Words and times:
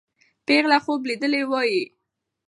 پېغله 0.45 0.77
خوب 0.83 1.01
لیدلی 1.09 1.41
وایي. 1.49 1.81